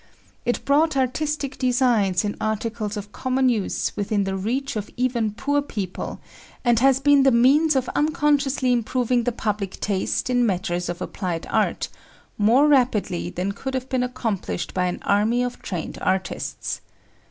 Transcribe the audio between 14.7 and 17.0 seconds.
by an army of trained artists.